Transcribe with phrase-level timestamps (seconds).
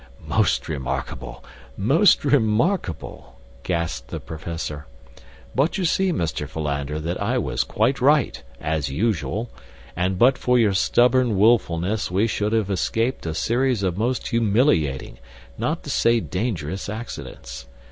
[0.25, 1.45] "Most remarkable,
[1.77, 4.87] most remarkable!" gasped the professor.
[5.53, 6.49] "But you see, Mr.
[6.49, 9.51] Philander, that I was quite right, as usual;
[9.95, 15.19] and but for your stubborn willfulness we should have escaped a series of most humiliating,
[15.59, 17.67] not to say dangerous accidents.